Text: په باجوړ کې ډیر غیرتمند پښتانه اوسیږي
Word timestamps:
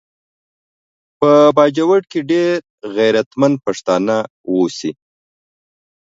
په 1.19 1.31
باجوړ 1.57 1.99
کې 2.11 2.19
ډیر 2.31 2.55
غیرتمند 2.95 3.55
پښتانه 3.65 4.17
اوسیږي 4.49 4.91